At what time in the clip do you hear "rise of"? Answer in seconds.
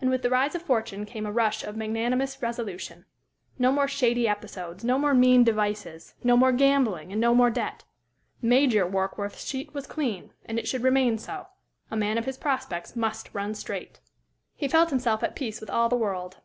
0.30-0.62